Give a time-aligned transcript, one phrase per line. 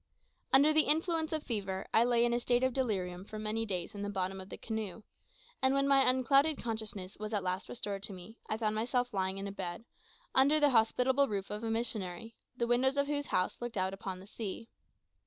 [0.51, 3.93] Under the influence of fever, I lay in a state of delirium for many days
[3.93, 5.03] in the bottom of the canoe;
[5.61, 9.37] and when my unclouded consciousness was at length restored to me, I found myself lying
[9.37, 9.85] in a bed,
[10.33, 14.19] under the hospitable roof of a missionary, the windows of whose house looked out upon
[14.19, 14.69] the sea.